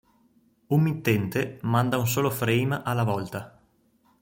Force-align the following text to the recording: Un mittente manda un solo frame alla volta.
Un 0.75 0.81
mittente 0.81 1.59
manda 1.61 1.99
un 1.99 2.07
solo 2.07 2.31
frame 2.31 2.81
alla 2.83 3.03
volta. 3.03 3.61